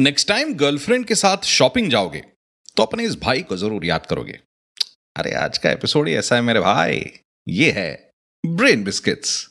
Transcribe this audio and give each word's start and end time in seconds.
Next 0.00 0.26
time 0.28 0.52
girlfriend 0.54 1.04
के 1.06 1.14
साथ 1.14 1.44
shopping 1.44 1.90
जाओगे 1.90 2.22
तो 2.76 2.82
अपने 2.82 3.04
इस 3.04 3.16
भाई 3.20 3.42
को 3.42 3.56
ज़रूर 3.56 3.84
याद 3.84 4.06
करोगे। 4.06 4.38
अरे, 5.16 5.32
आज 5.32 5.58
का 5.58 5.70
एपिसोड 5.70 6.08
ही 6.08 6.14
ऐसा 6.14 6.36
है 6.36 6.42
मेरे 6.42 6.60
भाई। 6.60 7.02
ये 7.46 7.70
है 7.70 8.12
ब्रेन 8.44 8.84
बिस्किट्स 8.84 9.50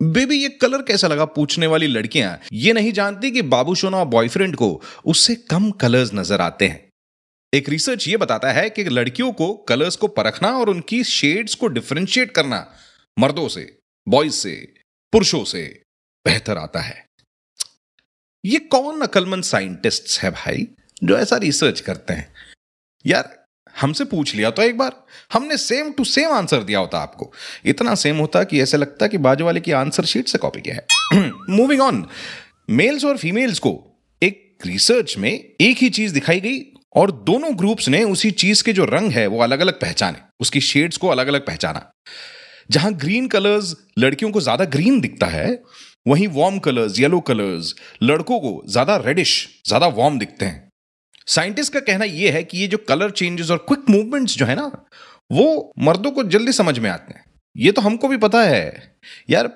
बेबी 0.00 0.36
ये 0.36 0.48
कलर 0.62 0.82
कैसा 0.82 1.08
लगा 1.08 1.24
पूछने 1.30 1.66
वाली 1.66 1.86
लड़कियाँ? 1.86 2.38
ये 2.52 2.72
नहीं 2.72 2.92
जानती 2.92 3.30
कि 3.30 3.42
बाबू 3.48 3.74
सोना 3.74 4.04
बॉयफ्रेंड 4.04 4.56
को 4.56 4.82
उससे 5.06 5.34
कम 5.50 5.70
कलर्स 5.80 6.14
नज़र 6.14 6.40
आते 6.40 6.66
हैं। 6.66 6.88
एक 7.52 7.68
रिसर्च 7.68 8.08
ये 8.08 8.16
बताता 8.16 8.52
है 8.52 8.70
कि 8.70 8.84
लड़कियों 8.84 9.32
को 9.32 9.52
कलर्स 9.68 9.96
को 9.96 10.08
परखना 10.08 10.48
और 10.50 10.70
उनकी 10.70 11.04
शेड्स 11.06 11.54
को 11.54 11.68
डिफ्रेंशिएट 11.68 12.30
करना, 12.30 12.66
मर्दों 13.16 13.48
से 13.48 13.78
बॉयज़ 14.06 14.34
से, 14.34 14.54
पुरुषों 15.12 15.44
से 15.44 15.82
बेहतर 16.26 16.58
आता 16.58 16.80
है। 16.80 17.06
ये 18.44 18.58
कौन 18.58 19.00
अकलमंद 19.00 19.44
साइंटिस्ट्स 19.44 20.20
है 20.20 20.30
भाई, 20.30 20.68
जो 21.04 21.18
ऐसा 21.18 21.36
रिसर्च 21.36 21.80
करते 21.80 22.14
हैं? 22.14 22.34
यार, 23.06 23.44
हमसे 23.80 24.04
पूछ 24.04 24.34
लिया 24.34 24.50
तो 24.50 24.62
एक 24.62 24.78
बार। 24.78 24.92
हमने 25.32 25.56
सेम 25.56 25.92
टू 25.92 26.04
सेम 26.04 26.30
आंसर 26.30 26.62
दिया 26.62 26.78
होता 26.78 26.98
आपको। 26.98 27.32
इतना 27.64 27.94
सेम 27.94 28.16
होता 28.16 28.44
कि 28.44 28.60
ऐसे 28.60 28.76
लगता 28.76 29.06
कि 29.06 29.18
बाजू 29.18 29.44
वाले 29.44 29.60
की 29.60 29.72
आंसर 29.72 30.04
शीट 30.04 30.28
से 30.28 30.38
कॉपी 30.38 30.60
किया 30.60 30.74
है। 30.74 31.30
मूविंग 31.50 31.80
ऑन 31.80 32.08
मेल्स 32.70 33.04
और 33.04 33.16
फीमेल्स 33.16 33.58
को 33.58 34.00
एक 34.22 34.58
रिसर्च 34.66 35.16
में 35.18 35.32
एक 35.60 35.76
ही 35.78 35.90
चीज़ 35.90 36.14
दिखाई 36.14 36.40
गई 36.40 36.60
और 36.94 37.12
दोनों 37.12 37.58
ग्रुप्स 37.58 37.88
ने 37.88 38.04
उसी 38.04 38.30
चीज़ 38.30 38.64
के 38.64 38.72
जो 38.72 38.84
रंग 38.84 39.12
है 39.12 39.26
वो 39.26 39.42
अलग 39.42 39.60
अलग 39.60 39.80
पहचाने, 39.80 40.18
उसकी 40.40 40.60
शेड्स 40.60 40.96
को 40.96 41.08
अलग 41.08 41.26
अलग 41.26 41.46
पहचाना। 41.46 41.90
जहाँ 42.70 42.92
ग्रीन 42.94 43.26
कलर्स 43.28 43.74
लड़कियों 43.98 44.30
को 44.30 44.40
ज़्यादा 44.40 44.64
ग्रीन 44.66 45.00
दिखता 45.00 45.26
है, 45.26 45.62
वहीं 46.08 46.28
वार्म 46.28 46.58
कलर्स 46.58 46.98
येलो 47.00 47.20
कलर्स 47.20 47.74
लड़कों 48.02 48.38
को 48.40 48.62
ज़्यादा 48.68 48.96
रेडिश 48.96 49.62
ज़्यादा 49.68 49.86
वार्म 49.94 50.18
दिखते 50.18 50.44
हैं। 50.44 50.68
साइंटिस्ट 51.26 51.72
का 51.72 51.80
कहना 51.82 52.04
यह 52.04 52.34
है 52.34 52.42
कि 52.44 52.58
ये 52.58 52.66
जो 52.66 52.78
कलर 52.88 53.10
चेंजेस 53.10 53.50
और 53.50 53.64
क्विक 53.68 53.90
मूवमेंट्स 53.90 54.36
जो 54.38 54.46
है 54.46 54.54
ना, 54.54 54.70
वो 55.30 55.72
मर्दों 55.78 56.10
को 56.10 56.22
जल्दी 56.26 56.52
समझ 56.52 56.78
में 56.78 56.90
आते 56.90 57.14
हैं। 57.14 57.24
ये 57.56 57.72
तो 57.72 57.82
हमको 57.82 58.08
भी 58.08 58.16
पता 58.16 58.42
है। 58.42 58.96
यार 59.30 59.50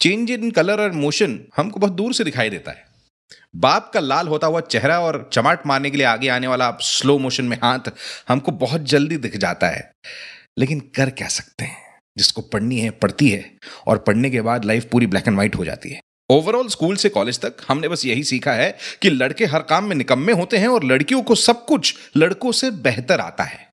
चेंज 0.00 0.30
इन 0.30 0.50
कलर 0.50 0.80
और 0.80 0.92
मोशन 0.94 1.38
हमको 1.56 1.80
बहुत 1.80 1.92
दूर 1.92 2.12
से 2.14 2.24
दिखाई 2.24 2.50
देता 2.50 2.70
है। 2.70 2.84
बाप 3.56 3.90
का 3.94 4.00
लाल 4.00 4.28
होता 4.28 4.46
हुआ 4.46 4.60
चेहरा 4.62 4.98
और 5.00 5.28
चमाट 5.32 5.66
मारने 5.66 5.90
के 5.90 5.96
लिए 5.96 6.06
आगे 6.06 6.28
आने 6.28 6.46
वाला 6.46 6.70
स्लो 6.82 7.18
मोशन 7.18 7.44
में 7.44 7.56
हाथ 7.56 7.90
हमको 8.28 8.52
बहुत 8.54 8.82
जल्दी 8.84 9.16
दिख 9.18 9.36
जाता 9.36 9.68
है। 9.68 9.90
लेकिन 10.58 10.80
कर 10.96 11.10
क्या 11.10 11.28
सकते 11.28 11.64
हैं? 11.64 11.85
जिसको 12.16 12.42
पढ़नी 12.42 12.78
है, 12.78 12.90
पढ़ती 12.92 13.28
है 13.28 13.44
और 13.86 13.98
पढ़ने 13.98 14.30
के 14.30 14.40
बाद 14.40 14.64
लाइफ 14.64 14.88
पूरी 14.90 15.06
ब्लैक 15.06 15.28
एंड 15.28 15.36
व्हाइट 15.36 15.56
हो 15.56 15.64
जाती 15.64 15.90
है। 15.90 16.00
ओवरऑल 16.30 16.68
स्कूल 16.68 16.96
से 16.96 17.08
कॉलेज 17.08 17.38
तक 17.40 17.56
हमने 17.68 17.88
बस 17.88 18.04
यही 18.04 18.22
सीखा 18.24 18.52
है 18.52 18.76
कि 19.02 19.10
लड़के 19.10 19.44
हर 19.46 19.62
काम 19.64 19.84
में 19.84 19.94
निकम्मे 19.96 20.32
होते 20.32 20.56
हैं 20.56 20.68
और 20.68 20.84
लड़कियों 20.84 21.22
को 21.22 21.34
सब 21.34 21.64
कुछ 21.64 21.94
लड़कों 22.16 22.52
से 22.52 22.70
बेहतर 22.82 23.20
आता 23.20 23.44
है। 23.44 23.64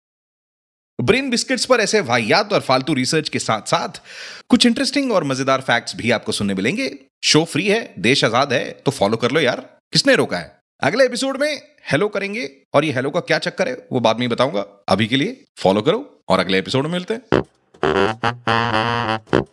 ब्रेन 1.00 1.30
बिस्किट्स 1.30 1.66
पर 1.66 1.80
ऐसे 1.80 2.00
वाहियात 2.02 2.54
और 2.54 2.62
फालतू 2.62 2.94
रिसर्च 2.94 3.30
के 3.30 3.40
साथ 3.40 3.62
साथ 3.68 4.02
कुछ 4.50 4.66
इंटरेस्टिंग 4.66 5.12
और 5.12 5.24
मज़ेदार 5.24 5.62
फैक्ट्स 5.62 5.96
भी 5.96 6.12
आपको 6.12 6.32
सुनने 6.32 6.54
मिलेंगे। 6.54 6.92
शो 7.24 7.44
फ्री 7.46 7.68
है, 7.68 7.94
देश 8.00 8.24
आज़ाद 8.24 8.54
है 8.54 8.70
तो 8.86 8.92
फॉलो 8.92 9.18
कर 9.18 9.32
लो 9.32 9.40
यार। 9.40 9.62
किसने 9.94 10.16
रोका 10.16 10.38
है? 10.38 10.52
अगले 10.82 11.06
एपिसोड 11.06 11.38
में 11.38 11.62
हेलो 11.92 12.08
करेंगे 12.10 12.50
और 12.74 12.86
ये 12.86 12.92
हेलो 12.92 13.10
का 13.10 13.20
क्या 13.22 13.40
चक्कर 13.40 13.68
है, 13.68 13.74
वो 13.92 14.00
बाद 14.00 14.20
में 14.20 14.28
बताऊँगा। 14.30 14.66
अभी 14.90 15.08
के 15.08 15.16
लिए 15.16 15.44
फॉलो 15.58 15.82
करो 15.82 16.24
और 16.30 16.40
अगले 16.40 16.60
एपिसोड 16.60 16.84
में 16.84 16.92
मिलते 16.92 17.14
हैं। 17.14 17.44
thank 17.84 19.34
you. 19.34 19.53